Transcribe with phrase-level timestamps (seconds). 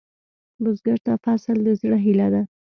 [0.61, 2.41] بزګر ته فصل د زړۀ هيله ده